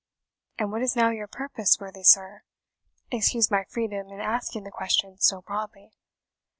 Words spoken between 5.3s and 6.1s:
broadly."